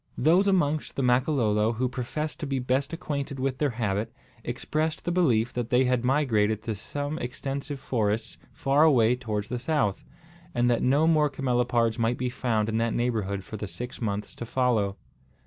Those 0.17 0.47
amongst 0.47 0.95
the 0.95 1.03
Makololo 1.03 1.73
who 1.73 1.87
professed 1.87 2.39
to 2.39 2.47
be 2.47 2.57
best 2.57 2.91
acquainted 2.91 3.39
with 3.39 3.59
their 3.59 3.69
habit, 3.69 4.11
expressed 4.43 5.05
the 5.05 5.11
belief 5.11 5.53
that 5.53 5.69
they 5.69 5.83
had 5.85 6.03
migrated 6.03 6.63
to 6.63 6.73
same 6.73 7.19
extensive 7.19 7.79
forests 7.79 8.39
far 8.51 8.81
away 8.81 9.15
towards 9.15 9.49
the 9.49 9.59
south, 9.59 10.03
and 10.55 10.71
that 10.71 10.81
no 10.81 11.05
more 11.05 11.29
camelopards 11.29 11.99
might 11.99 12.17
be 12.17 12.31
found 12.31 12.67
in 12.67 12.77
that 12.79 12.95
neighbourhood 12.95 13.43
for 13.43 13.57
the 13.57 13.67
six 13.67 14.01
months 14.01 14.33
to 14.33 14.45
follow. 14.47 14.97